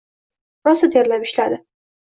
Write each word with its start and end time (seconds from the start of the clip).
Rosa 0.69 0.91
terlab 0.97 1.29
ishladi. 1.31 1.63